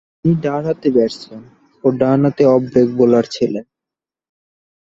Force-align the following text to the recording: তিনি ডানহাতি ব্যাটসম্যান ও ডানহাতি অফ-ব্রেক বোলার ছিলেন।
তিনি 0.17 0.35
ডানহাতি 0.43 0.89
ব্যাটসম্যান 0.95 1.43
ও 1.83 1.87
ডানহাতি 2.01 2.43
অফ-ব্রেক 2.45 2.87
বোলার 2.97 3.25
ছিলেন। 3.35 3.65